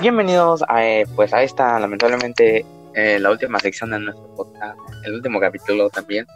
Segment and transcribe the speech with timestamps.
[0.00, 2.64] Bienvenidos a, eh, pues a esta, lamentablemente,
[2.94, 6.26] eh, la última sección de nuestro podcast, el último capítulo también.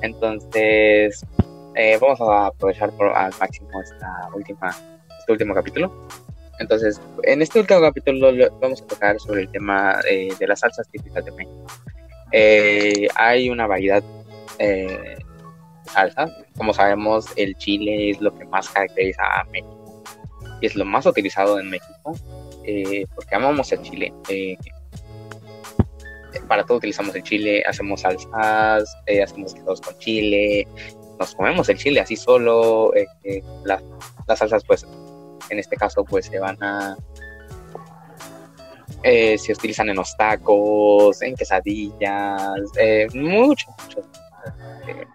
[0.00, 1.26] Entonces,
[1.74, 4.70] eh, vamos a aprovechar por, al máximo esta última,
[5.18, 6.08] este último capítulo.
[6.60, 11.22] Entonces, en este último capítulo vamos a tocar sobre el tema de las salsas típicas
[11.22, 11.66] de México.
[13.16, 14.02] hay una variedad
[14.58, 15.22] de
[15.84, 16.32] salsas.
[16.56, 20.02] Como sabemos, el chile es lo que más caracteriza a México
[20.62, 22.14] y es lo más utilizado en México
[22.70, 24.12] eh, porque amamos el chile.
[24.28, 24.56] Eh,
[26.46, 30.66] para todo utilizamos el chile, hacemos salsas, eh, hacemos guisados con chile,
[31.18, 32.92] nos comemos el chile así solo.
[33.64, 34.86] las salsas, pues,
[35.50, 36.96] en este caso, pues se van a.
[39.02, 42.60] se utilizan en los tacos, en quesadillas,
[43.14, 43.74] muchas,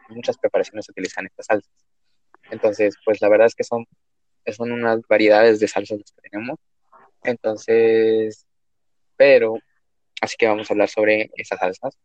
[0.10, 1.72] muchas preparaciones se utilizan estas salsas.
[2.52, 3.86] Entonces, pues la verdad es que son,
[4.46, 6.60] son unas variedades de salsas que tenemos
[7.28, 8.46] entonces,
[9.18, 9.58] pero,
[10.22, 11.98] así que vamos a hablar sobre esas salsas,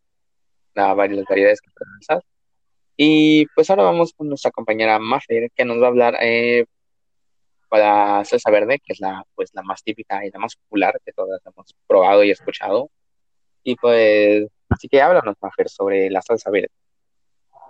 [0.74, 2.22] la, las variedades que podemos usar.
[2.96, 6.66] Y pues ahora vamos con nuestra compañera Maffer, que nos va a hablar eh,
[7.68, 11.00] para la salsa verde, que es la, pues, la más típica y la más popular
[11.04, 12.90] que todas hemos probado y escuchado.
[13.62, 16.70] Y pues, así que háblanos, Maffer, sobre la salsa verde.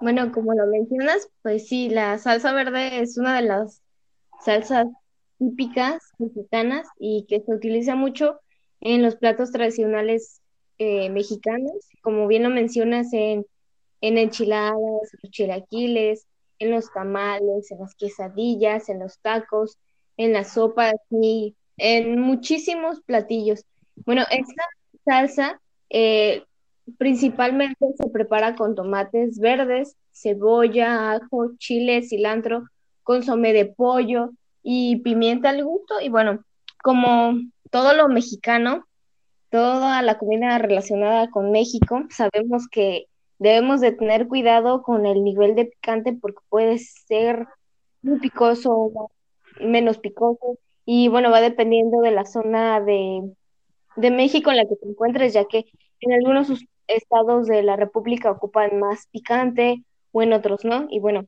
[0.01, 3.83] Bueno, como lo mencionas, pues sí, la salsa verde es una de las
[4.43, 4.87] salsas
[5.41, 8.39] típicas mexicanas y que se utiliza mucho
[8.81, 10.41] en los platos tradicionales
[10.79, 13.45] eh, mexicanos, como bien lo mencionas en,
[14.01, 14.77] en enchiladas,
[15.23, 16.27] los chilaquiles,
[16.59, 19.79] en los tamales, en las quesadillas, en los tacos,
[20.17, 23.65] en las sopas y en muchísimos platillos.
[24.05, 24.65] Bueno, esta
[25.05, 26.45] salsa eh,
[26.99, 32.65] principalmente se prepara con tomates verdes, cebolla, ajo, chile, cilantro,
[33.03, 34.31] consomé de pollo,
[34.62, 36.00] y pimienta al gusto.
[36.00, 36.44] Y bueno,
[36.83, 37.34] como
[37.70, 38.86] todo lo mexicano,
[39.50, 43.06] toda la comida relacionada con México, sabemos que
[43.38, 47.47] debemos de tener cuidado con el nivel de picante porque puede ser
[48.03, 49.10] muy picoso o
[49.60, 50.59] menos picoso.
[50.84, 53.32] Y bueno, va dependiendo de la zona de,
[53.97, 55.66] de México en la que te encuentres, ya que
[56.00, 56.50] en algunos
[56.87, 60.87] estados de la República ocupan más picante o en otros no.
[60.91, 61.26] Y bueno,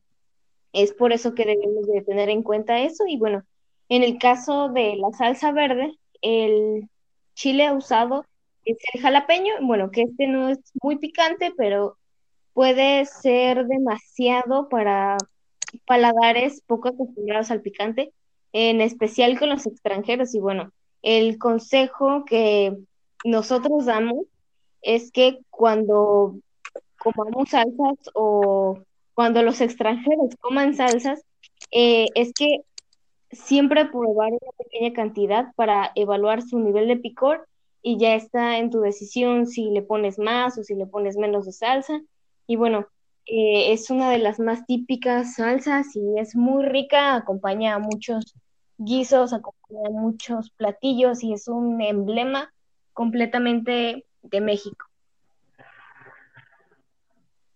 [0.73, 3.05] es por eso que debemos de tener en cuenta eso.
[3.07, 3.45] Y bueno,
[3.89, 6.89] en el caso de la salsa verde, el
[7.35, 8.25] chile usado
[8.65, 9.55] es el jalapeño.
[9.63, 11.97] Bueno, que este no es muy picante, pero
[12.55, 15.17] puede ser demasiado para
[15.87, 18.13] paladares poco acostumbrados al picante,
[18.53, 20.35] en especial con los extranjeros.
[20.35, 20.73] Y bueno,
[21.03, 22.77] el consejo que
[23.25, 24.27] nosotros damos
[24.83, 26.37] es que cuando
[26.99, 28.79] comamos salsas o
[29.15, 31.23] cuando los extranjeros coman salsas,
[31.71, 32.63] eh, es que
[33.31, 37.47] siempre probar una pequeña cantidad para evaluar su nivel de picor
[37.83, 41.47] y ya está en tu decisión si le pones más o si le pones menos
[41.47, 42.01] de salsa.
[42.47, 42.87] Y bueno,
[43.27, 48.35] eh, es una de las más típicas salsas y es muy rica, acompaña a muchos
[48.79, 52.53] guisos, acompaña a muchos platillos y es un emblema
[52.93, 54.87] completamente de México.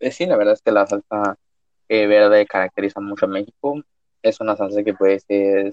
[0.00, 1.38] Eh, sí, la verdad es que la salsa
[1.88, 3.80] que verde caracteriza mucho a México.
[4.22, 5.72] Es una salsa que puede ser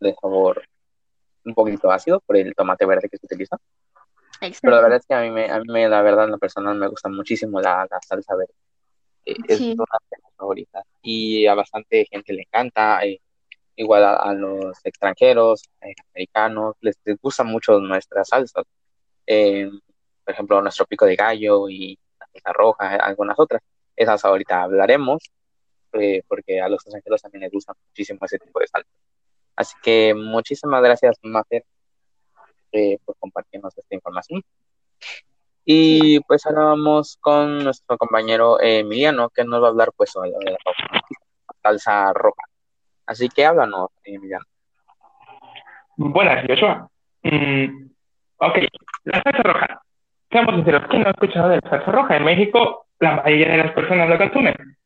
[0.00, 0.62] de sabor
[1.44, 3.56] un poquito ácido por el tomate verde que se utiliza.
[4.40, 6.76] Pero la verdad es que a mí, me, a mí la verdad, en lo personal,
[6.76, 8.52] me gusta muchísimo la, salsa verde.
[9.24, 10.84] Eh, es una de mis favoritas.
[11.02, 13.04] Y a bastante gente le encanta.
[13.04, 13.20] Eh,
[13.76, 18.64] igual a, los extranjeros, eh, americanos, les, gusta mucho nuestras salsas.
[19.24, 23.62] por ejemplo, nuestro pico de gallo y la salsa roja, algunas otras.
[23.94, 25.22] Esas ahorita hablaremos.
[25.98, 28.92] Eh, porque a los extranjeros también les gusta muchísimo ese tipo de saltos.
[29.56, 31.64] Así que muchísimas gracias, Mafer,
[32.72, 34.42] eh, por compartirnos esta información.
[35.64, 40.10] Y pues ahora vamos con nuestro compañero eh, Emiliano, que nos va a hablar pues
[40.10, 40.56] sobre la
[41.62, 42.42] salsa roja.
[43.06, 44.44] Así que háblanos, Emiliano.
[45.96, 46.88] Buenas, Joshua.
[47.22, 47.88] Mm,
[48.36, 48.58] ok,
[49.04, 49.82] la salsa roja.
[50.30, 52.16] Seamos sinceros, ¿quién no ha escuchado de la salsa roja?
[52.16, 54.76] En México, la mayoría de las personas lo consumen.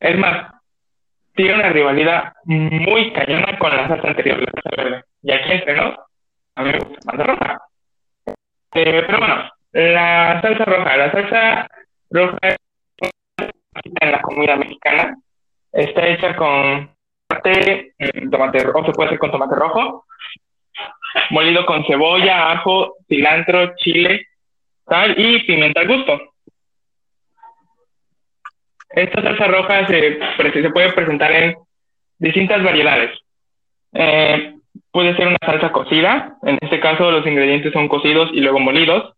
[0.00, 0.52] Es más,
[1.34, 5.04] tiene una rivalidad muy cañona con la salsa anterior, la salsa verde.
[5.22, 5.94] Y aquí entre no,
[6.54, 7.60] a mí me gusta más la roja.
[8.72, 11.68] Eh, pero bueno, la salsa roja, la salsa
[12.10, 12.56] roja
[14.00, 15.16] en la comida mexicana
[15.72, 16.90] está hecha con
[17.28, 20.06] tomate, mm, tomate o se puede hacer con tomate rojo,
[21.30, 24.26] molido con cebolla, ajo, cilantro, chile,
[24.88, 26.20] sal y pimienta al gusto.
[28.90, 30.18] Esta salsa roja se,
[30.52, 31.56] se puede presentar en
[32.18, 33.18] distintas variedades.
[33.92, 34.54] Eh,
[34.92, 39.14] Puede ser una salsa cocida, en este caso los ingredientes son cocidos y luego molidos.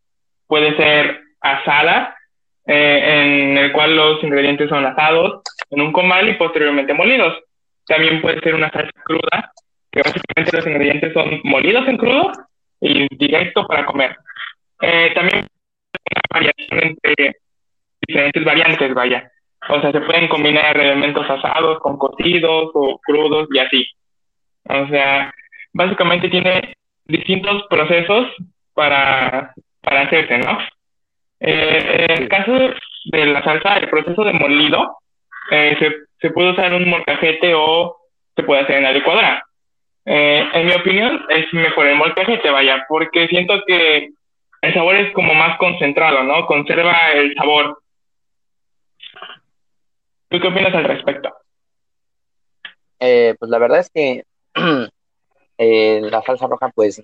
[0.46, 2.14] Puede ser asada,
[2.66, 7.38] eh, en el cual los ingredientes son asados en un comal y posteriormente molidos.
[7.86, 9.52] También puede ser una salsa cruda,
[9.90, 12.32] que básicamente los ingredientes son molidos en crudo
[12.80, 14.16] y directo para comer.
[14.82, 15.46] Eh, también
[16.10, 17.36] una variación entre
[18.06, 19.31] diferentes variantes, vaya.
[19.68, 23.86] O sea, se pueden combinar elementos asados con cocidos o crudos y así.
[24.68, 25.32] O sea,
[25.72, 26.74] básicamente tiene
[27.04, 28.28] distintos procesos
[28.74, 30.58] para, para hacerse, ¿no?
[31.40, 34.98] Eh, en el caso de la salsa, el proceso de molido,
[35.50, 37.96] eh, se, se, puede usar un molcajete o
[38.36, 39.44] se puede hacer en la licuadora.
[40.04, 44.10] Eh, en mi opinión, es mejor el molcajete, vaya, porque siento que
[44.62, 46.46] el sabor es como más concentrado, ¿no?
[46.46, 47.81] Conserva el sabor.
[50.32, 51.28] ¿Tú qué opinas al respecto?
[52.98, 54.24] Eh, pues la verdad es que
[55.58, 57.02] eh, la salsa roja, pues,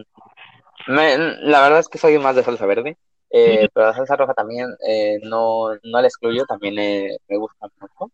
[0.86, 2.96] la verdad es que soy más de salsa verde,
[3.28, 4.69] eh, pero la salsa roja también
[5.25, 6.75] no, no la excluyo, también
[7.28, 8.10] me gusta mucho.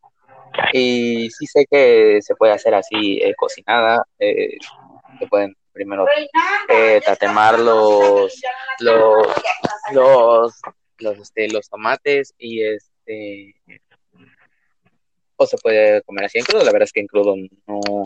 [0.73, 6.07] Y sí sé que se puede hacer así cocinada, se pueden primero
[7.07, 8.35] tatemar los,
[8.81, 9.29] los,
[9.93, 10.61] los,
[10.99, 13.55] los, este, los tomates y este
[15.37, 17.35] o se puede comer así en crudo, la verdad es que en crudo
[17.67, 18.05] no,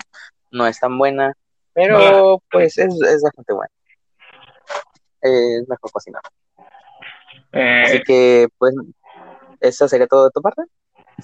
[0.50, 1.34] no es tan buena,
[1.72, 3.72] pero pues es, es bastante buena.
[5.22, 6.22] es mejor cocinar.
[7.52, 8.74] Eh, así que pues
[9.60, 10.62] eso sería todo de tu parte.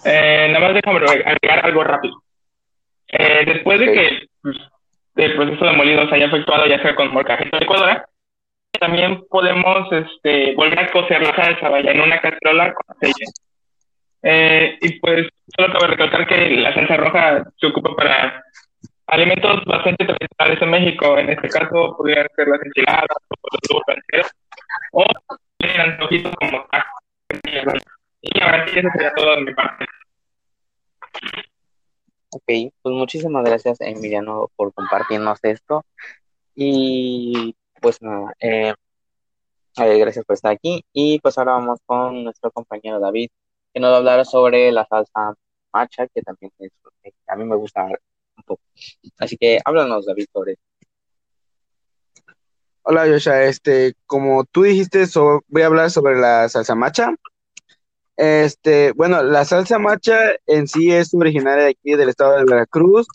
[0.04, 2.22] Eh, nada más déjame agregar algo rápido.
[3.08, 4.28] Eh, después de que
[5.16, 8.06] el proceso de molido se haya efectuado ya sea con molcajete de Ecuador,
[8.80, 13.24] también podemos este, volver a cocer la salsa vaya en una cacerola con aceite.
[14.26, 18.42] Eh, y pues solo cabe recalcar que la salsa roja se ocupa para
[19.08, 21.18] alimentos bastante tradicionales en México.
[21.18, 24.32] En este caso podrían ser las enchiladas o los dulces
[24.92, 25.04] o
[25.58, 27.82] el antojito como tacos.
[28.22, 29.84] Y ahora sí, eso sería todo de mi parte.
[32.30, 35.84] Ok, pues muchísimas gracias Emiliano por compartirnos esto.
[36.54, 38.72] Y pues nada, eh,
[39.76, 40.82] eh, gracias por estar aquí.
[40.94, 43.28] Y pues ahora vamos con nuestro compañero David
[43.74, 45.34] que nos va a hablar sobre la salsa
[45.72, 46.70] macha, que también es,
[47.26, 48.62] a mí me gusta un poco.
[49.18, 50.56] Así que háblanos, David, sobre
[52.84, 53.44] Hola, Yosha.
[53.44, 55.06] Este, como tú dijiste,
[55.48, 57.14] voy a hablar sobre la salsa macha.
[58.16, 63.08] Este, bueno, la salsa macha en sí es originaria de aquí del estado de Veracruz.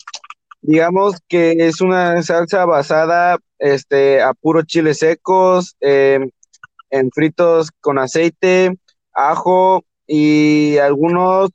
[0.60, 6.30] Digamos que es una salsa basada este, a puros chiles secos, em,
[6.90, 8.76] en fritos con aceite,
[9.14, 11.50] ajo, y algunos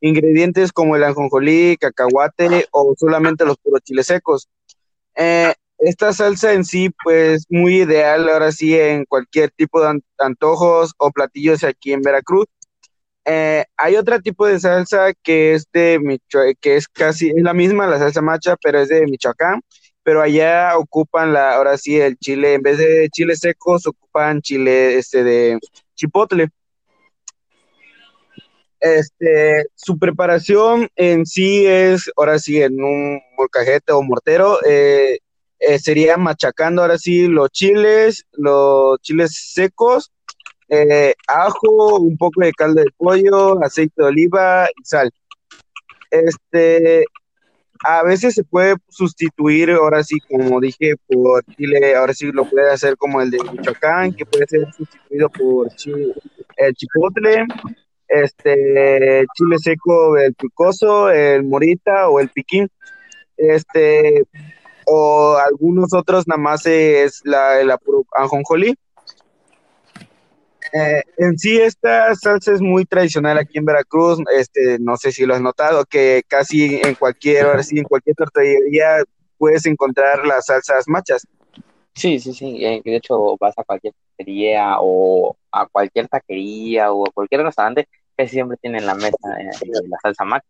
[0.00, 4.48] ingredientes como el ajonjolí, cacahuate o solamente los puros chiles secos.
[5.14, 10.92] Eh, esta salsa en sí, pues muy ideal ahora sí en cualquier tipo de antojos
[10.98, 12.46] o platillos aquí en Veracruz.
[13.26, 16.18] Eh, hay otro tipo de salsa que es de
[16.60, 19.60] que es casi es la misma, la salsa macha, pero es de Michoacán,
[20.02, 24.98] pero allá ocupan la, ahora sí el chile, en vez de chiles secos, ocupan chile
[24.98, 25.60] este de
[25.94, 26.48] chipotle.
[28.80, 35.18] Este, su preparación en sí es, ahora sí, en un molcajete o mortero, eh,
[35.58, 40.10] eh, sería machacando ahora sí los chiles, los chiles secos,
[40.70, 45.10] eh, ajo, un poco de caldo de pollo, aceite de oliva y sal.
[46.10, 47.04] Este,
[47.84, 52.70] a veces se puede sustituir, ahora sí, como dije, por chile, ahora sí lo puede
[52.70, 56.14] hacer como el de Michoacán, que puede ser sustituido por chile,
[56.56, 57.44] el chipotle,
[58.10, 62.68] este chile seco, el picoso, el morita o el piquín,
[63.36, 64.24] este,
[64.86, 67.78] o algunos otros nada más es la, la
[68.16, 68.74] ajonjolí.
[70.72, 75.26] Eh, en sí esta salsa es muy tradicional aquí en Veracruz, este, no sé si
[75.26, 79.02] lo has notado, que casi en cualquier, ahora sí, en cualquier tortillería
[79.36, 81.26] puedes encontrar las salsas machas.
[81.94, 82.64] Sí, sí, sí.
[82.64, 87.88] Eh, de hecho, vas a cualquier taquería o a cualquier taquería o a cualquier restaurante
[88.16, 89.50] que siempre tienen la mesa eh,
[89.88, 90.44] la salsa mac.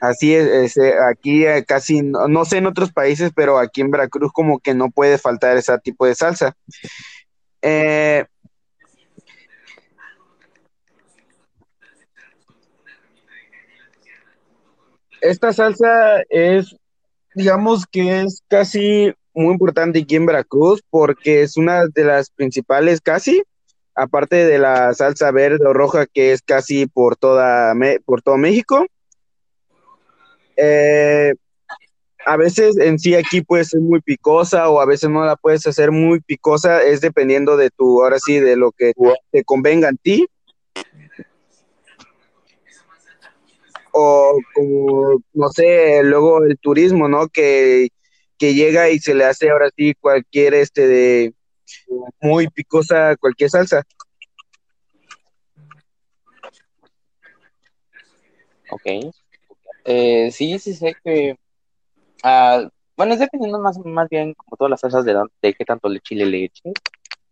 [0.00, 4.58] Así es, eh, aquí casi, no, sé en otros países, pero aquí en Veracruz como
[4.58, 6.54] que no puede faltar ese tipo de salsa.
[15.20, 16.76] esta salsa es,
[17.34, 23.00] digamos que es casi muy importante aquí en Veracruz porque es una de las principales
[23.00, 23.42] casi,
[23.96, 27.74] aparte de la salsa verde o roja que es casi por toda
[28.04, 28.86] por todo México.
[30.56, 31.32] Eh,
[32.26, 35.66] a veces en sí aquí puede ser muy picosa o a veces no la puedes
[35.66, 38.92] hacer muy picosa, es dependiendo de tu, ahora sí, de lo que
[39.30, 40.26] te convenga a ti.
[43.92, 47.28] O como, no sé, luego el turismo, ¿no?
[47.28, 47.88] Que,
[48.38, 51.34] que llega y se le hace ahora sí cualquier, este, de
[52.20, 53.82] muy picosa, cualquier salsa.
[58.70, 59.12] Ok.
[59.84, 61.36] Eh, sí, sí sé que...
[62.22, 65.88] ah, bueno, es dependiendo más, más bien como todas las salsas de, de qué tanto
[65.88, 66.72] le chile le eches.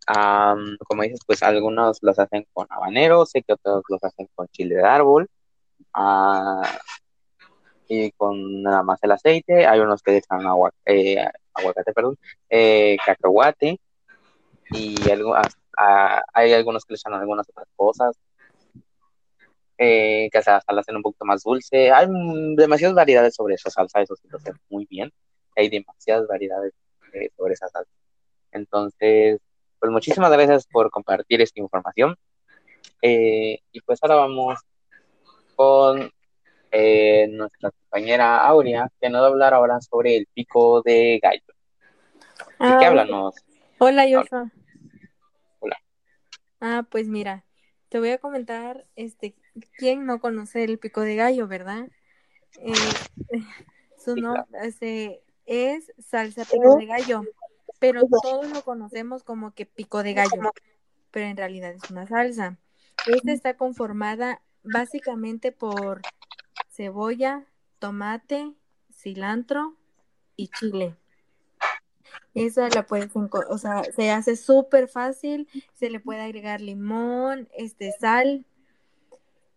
[0.07, 4.47] Am, como dices, pues algunos los hacen con habanero, sé que otros los hacen con
[4.49, 5.27] chile de árbol.
[5.93, 6.61] ah,
[7.87, 9.65] y con nada más el aceite.
[9.67, 11.23] Hay unos que echan agua, eh,
[11.53, 12.17] aguacate, perdón,
[12.49, 13.79] eh, cacahuate
[14.71, 18.17] y algo, ah, hay algunos que le echan algunas otras cosas
[19.77, 21.91] eh, que hasta, la hacen un poquito más dulce.
[21.91, 22.07] Hay
[22.55, 25.11] demasiadas variedades sobre esa salsa, eso sí lo sé muy bien.
[25.55, 26.73] Hay demasiadas variedades
[27.13, 27.91] eh, sobre esa salsa.
[28.51, 29.39] Entonces,
[29.79, 32.15] pues muchísimas gracias por compartir esta información.
[33.01, 34.59] Eh, y pues ahora vamos
[35.55, 36.09] con
[36.71, 41.41] eh, nuestra compañera Aurea, que nos va a hablar ahora sobre el pico de gallo.
[41.47, 41.53] ¿De
[42.59, 43.35] Ah, qué hola, háblanos?
[43.79, 44.51] Hola, Joshua.
[45.59, 45.77] Hola.
[46.59, 47.45] Ah, pues mira,
[47.89, 49.35] te voy a comentar, este,
[49.77, 51.89] quién no conoce el pico de gallo, ¿verdad?
[52.59, 52.73] Eh,
[53.97, 57.23] su nombre este, es salsa pico de gallo,
[57.79, 60.51] pero todos lo conocemos como que pico de gallo,
[61.11, 62.57] pero en realidad es una salsa.
[63.07, 66.01] Esta está conformada básicamente por
[66.69, 67.45] cebolla,
[67.79, 68.53] tomate,
[68.91, 69.75] cilantro
[70.35, 70.95] y chile.
[72.33, 77.91] Esa la puedes, o sea, se hace súper fácil, se le puede agregar limón, este,
[77.99, 78.45] sal.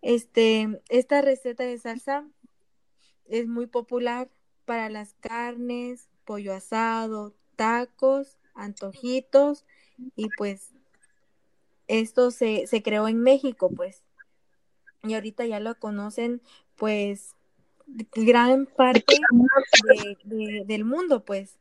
[0.01, 2.25] Este, esta receta de salsa
[3.27, 4.29] es muy popular
[4.65, 9.65] para las carnes, pollo asado, tacos, antojitos
[10.15, 10.73] y pues
[11.89, 14.03] esto se, se creó en México, pues.
[15.03, 16.43] Y ahorita ya lo conocen,
[16.77, 17.35] pues,
[18.15, 19.05] gran parte
[19.89, 21.57] de- de- del mundo, pues.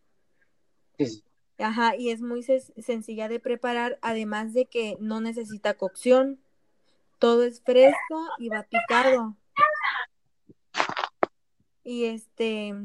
[1.59, 6.39] Ajá, y es muy sencilla de preparar, además de que no necesita cocción.
[7.19, 9.35] Todo es fresco y va picado.
[11.83, 12.75] Y este,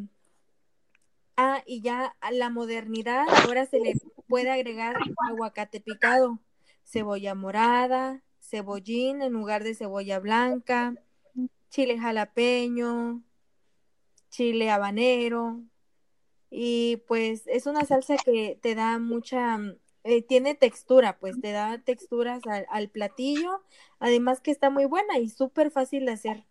[1.36, 3.94] ah, y ya a la modernidad, ahora se le
[4.26, 4.96] puede agregar
[5.28, 6.38] aguacate picado,
[6.84, 10.94] cebolla morada, cebollín en lugar de cebolla blanca,
[11.68, 13.22] chile jalapeño,
[14.30, 15.60] chile habanero.
[16.52, 21.52] Y pues es una salsa que te da mucha, mm, eh, tiene textura, pues te
[21.52, 23.62] da texturas al, al platillo,
[24.00, 26.46] además que está muy buena y súper fácil de hacer.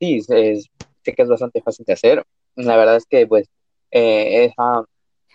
[0.00, 0.66] Sí, es-
[1.04, 2.24] sé que es bastante fácil de hacer.
[2.56, 3.48] La verdad es que, pues,
[3.92, 4.84] eh, esa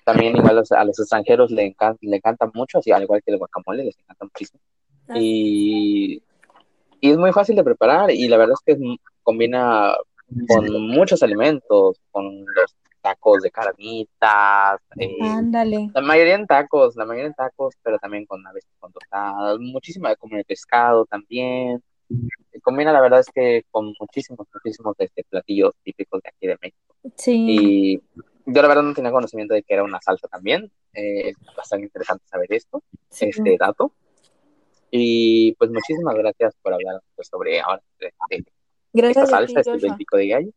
[0.06, 3.40] también igual a los, extranjeros le encanta, le encanta mucho, así al igual que el
[3.40, 4.62] guacamole, les encanta muchísimo.
[5.14, 6.24] Y,
[7.02, 8.80] y es muy fácil de preparar y la verdad es que es
[9.24, 9.94] combina
[10.48, 15.90] con muchos alimentos, con los tacos de carnitas, eh, Ándale.
[15.94, 19.58] la mayoría en tacos, la mayoría en tacos, pero también con a veces con tostadas,
[19.60, 21.82] muchísima como el pescado también.
[22.10, 26.58] Eh, Combina la verdad es que con muchísimos, muchísimos este, platillos típicos de aquí de
[26.62, 26.96] México.
[27.16, 27.46] Sí.
[27.50, 28.02] Y
[28.46, 30.72] yo la verdad no tenía conocimiento de que era una salsa también.
[30.94, 33.28] Eh, es bastante interesante saber esto, Sí.
[33.30, 33.92] este dato.
[34.90, 38.46] Y pues muchísimas gracias por hablar pues, sobre ahora de, de
[39.06, 39.98] esta Gracias a ti, salsa, este del Joshua.
[39.98, 40.52] pico de gallo.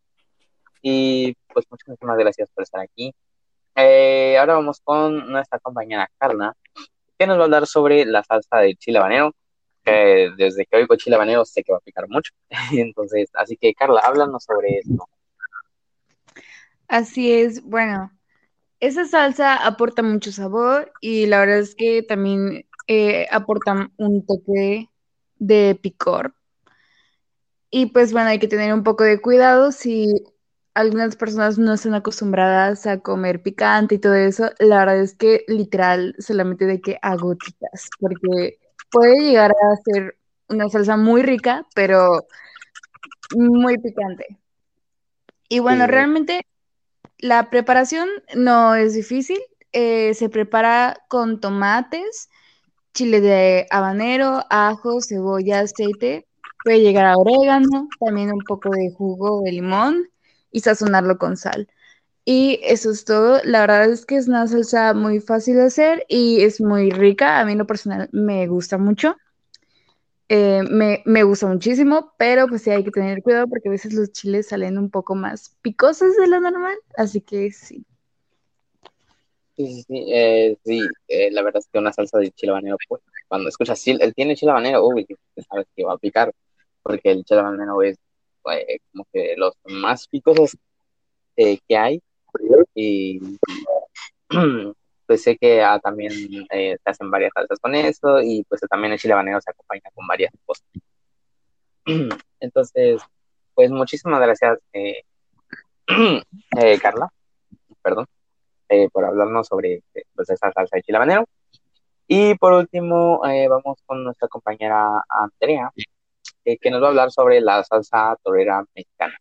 [0.83, 3.15] Y pues muchísimas gracias por estar aquí.
[3.75, 6.55] Eh, ahora vamos con nuestra compañera Carla,
[7.19, 9.35] que nos va a hablar sobre la salsa de chile habanero.
[9.85, 12.33] Que desde que oigo chile habanero sé que va a picar mucho.
[12.73, 15.09] Entonces, así que Carla, háblanos sobre esto.
[16.89, 18.11] Así es, bueno,
[18.81, 24.89] esa salsa aporta mucho sabor y la verdad es que también eh, aporta un toque
[25.37, 26.35] de picor.
[27.71, 30.07] Y pues bueno, hay que tener un poco de cuidado si
[30.75, 34.51] algunas personas no están acostumbradas a comer picante y todo eso.
[34.59, 38.59] La verdad es que literal solamente de que a gotitas, porque
[38.91, 40.17] puede llegar a ser
[40.49, 42.27] una salsa muy rica, pero
[43.37, 44.27] muy picante.
[45.49, 45.91] Y bueno, Sí.
[45.93, 46.47] realmente
[47.19, 49.39] la preparación no es difícil.
[49.73, 52.29] eh, se prepara con tomates,
[52.93, 56.27] chile de habanero, ajo, cebolla, aceite.
[56.65, 60.11] Puede llegar a orégano, también un poco de jugo de limón
[60.51, 61.69] y sazonarlo con sal.
[62.25, 63.41] Y eso es todo.
[63.45, 67.41] La verdad es que es una salsa muy fácil de hacer y es muy rica.
[67.41, 69.17] A mí en lo personal me gusta mucho.
[70.29, 73.95] eh, me, me gusta muchísimo, pero pues sí hay que tener cuidado porque a veces
[73.95, 77.87] los chiles salen un poco más picosos de lo normal, así que sí.
[79.57, 80.57] Sí, sí, sí, eh,
[81.09, 84.35] eh, la verdad es que una salsa de chile habanero, pues, cuando escuchas, él tiene
[84.37, 85.07] chile habanero, uy,
[85.51, 86.33] sabes que va a picar,
[86.83, 87.99] porque el chile habanero es
[88.53, 90.57] eh, como que los más picosos
[91.37, 92.03] eh, que hay,
[92.75, 93.21] y
[95.07, 96.13] pues sé que ah, también
[96.51, 100.07] eh, hacen varias salsas con eso, y pues también el chile habanero se acompaña con
[100.07, 100.67] varias cosas.
[102.41, 103.03] Entonces,
[103.55, 105.03] pues muchísimas gracias, eh,
[106.59, 107.13] eh, Carla,
[107.83, 108.07] perdón,
[108.69, 111.27] eh, por hablarnos sobre eh, pues, esa salsa de chile habanero.
[112.07, 115.73] Y por último, eh, vamos con nuestra compañera Andrea,
[116.45, 119.17] eh, que nos va a hablar sobre la salsa torera mexicana.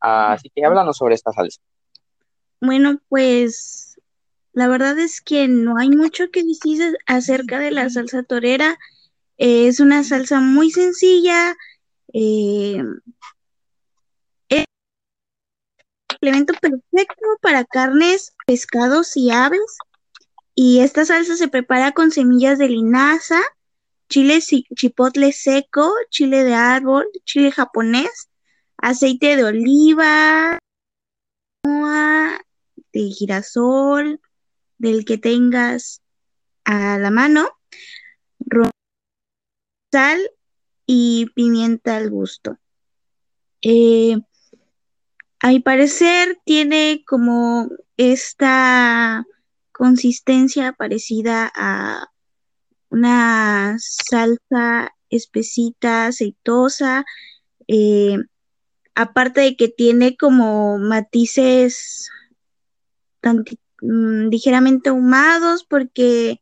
[0.00, 1.60] Así que háblanos sobre esta salsa.
[2.60, 3.98] Bueno, pues
[4.52, 8.78] la verdad es que no hay mucho que decir acerca de la salsa torera.
[9.36, 11.54] Eh, es una salsa muy sencilla.
[12.12, 12.82] eh,
[14.48, 14.66] es el
[16.08, 19.76] complemento perfecto para carnes, pescados y aves.
[20.54, 23.42] Y esta salsa se prepara con semillas de linaza,
[24.08, 28.30] chile chipotle seco, chile de árbol, chile japonés,
[28.76, 30.58] aceite de oliva,
[32.92, 34.20] de girasol,
[34.78, 36.02] del que tengas
[36.64, 37.48] a la mano,
[39.92, 40.20] sal
[40.86, 42.58] y pimienta al gusto.
[43.62, 44.18] Eh,
[45.40, 49.24] a mi parecer tiene como esta
[49.72, 52.10] consistencia parecida a
[52.90, 57.04] una salsa espesita, aceitosa,
[57.68, 58.16] eh,
[58.94, 62.08] aparte de que tiene como matices
[63.82, 66.40] mm, ligeramente ahumados porque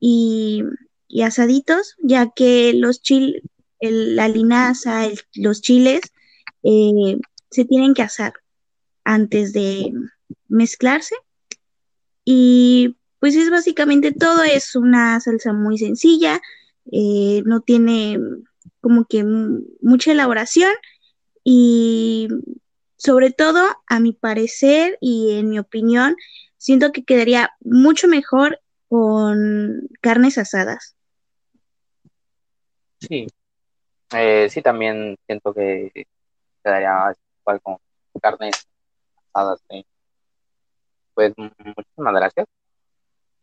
[0.00, 0.62] y,
[1.08, 3.42] y asaditos, ya que los chil,
[3.80, 6.00] el- la linaza, los chiles
[6.62, 7.18] eh,
[7.50, 8.32] se tienen que asar
[9.04, 9.92] antes de
[10.48, 11.14] mezclarse.
[12.24, 16.42] Y pues es básicamente todo, es una salsa muy sencilla,
[16.92, 18.18] eh, no tiene
[18.82, 19.24] como que
[19.80, 20.70] mucha elaboración
[21.42, 22.28] y
[22.98, 26.16] sobre todo, a mi parecer y en mi opinión,
[26.58, 28.60] siento que quedaría mucho mejor
[28.90, 30.94] con carnes asadas.
[33.00, 33.26] Sí,
[34.12, 35.90] eh, sí, también siento que
[36.62, 37.78] quedaría igual con
[38.20, 38.68] carnes
[39.32, 39.64] asadas.
[39.70, 39.86] ¿sí?
[41.14, 42.46] Pues muchísimas gracias.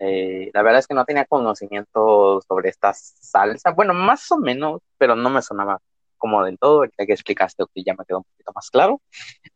[0.01, 3.71] Eh, la verdad es que no tenía conocimiento sobre esta salsa.
[3.71, 5.79] Bueno, más o menos, pero no me sonaba
[6.17, 6.79] como del todo.
[6.79, 9.01] Ahorita que explicaste, que ya me quedó un poquito más claro.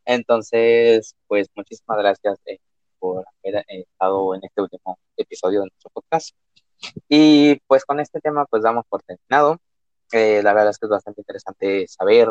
[0.05, 2.59] Entonces, pues muchísimas gracias eh,
[2.99, 6.35] por haber eh, estado en este último episodio de nuestro podcast.
[7.09, 9.59] Y pues con este tema, pues damos por terminado.
[10.11, 12.29] Eh, la verdad es que es bastante interesante saber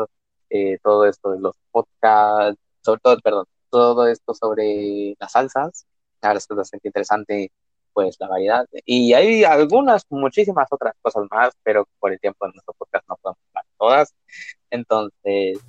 [0.49, 5.85] eh, todo esto de los podcasts, sobre todo, perdón, todo esto sobre las salsas.
[6.21, 7.51] La verdad es que es bastante interesante,
[7.95, 8.67] pues, la variedad.
[8.85, 13.15] Y hay algunas, muchísimas otras cosas más, pero por el tiempo de nuestro podcast no
[13.21, 14.13] podemos hablar todas.
[14.69, 15.59] Entonces,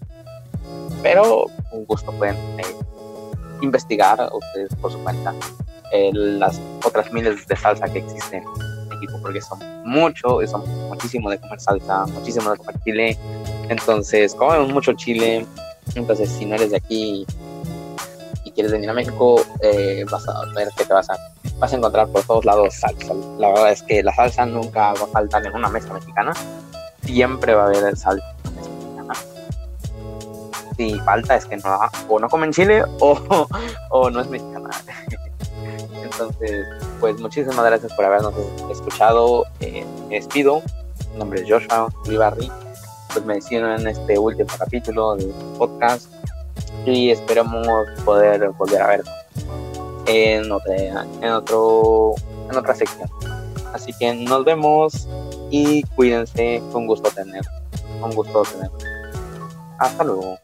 [1.02, 2.64] pero un gusto pueden eh,
[3.62, 5.32] investigar ustedes por su cuenta
[5.92, 11.30] eh, las otras miles de salsa que existen en México, porque son mucho, son muchísimo
[11.30, 13.18] de comer salsa, muchísimo de comer chile.
[13.68, 15.46] Entonces, comemos mucho chile.
[15.94, 17.24] Entonces, si no eres de aquí
[18.56, 21.16] quieres venir a México, eh, vas a ver que te vas a,
[21.58, 23.14] vas a encontrar por todos lados salsa.
[23.38, 26.32] La verdad es que la salsa nunca va a faltar en una mesa mexicana.
[27.04, 29.14] Siempre va a haber salsa mexicana.
[30.76, 33.46] Si falta es que no, o no comen chile o,
[33.90, 34.70] o no es mexicana.
[36.02, 36.66] Entonces,
[36.98, 38.34] pues muchísimas gracias por habernos
[38.70, 39.44] escuchado.
[39.60, 40.62] Eh, me despido.
[41.12, 42.50] Mi nombre es Joshua Ulibarri.
[43.12, 46.15] Pues me despido en este último capítulo del podcast
[46.86, 49.14] y esperamos poder volver a vernos
[50.06, 52.14] en otra, en otro,
[52.50, 53.08] en otra sección.
[53.72, 55.08] Así que nos vemos
[55.50, 56.62] y cuídense.
[56.72, 57.42] Un gusto tener,
[58.02, 58.70] un gusto tener.
[59.78, 60.38] Hasta luego.